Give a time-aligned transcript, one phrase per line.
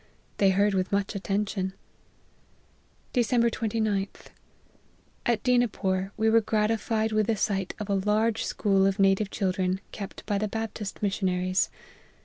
[0.37, 1.73] They heard with much attention.""
[3.13, 3.51] Dec.
[3.51, 4.25] 29th.
[5.27, 9.79] At Dinapore we were gratified with the sight of a large school of native children,
[9.91, 11.69] kept by the Baptist missionaries.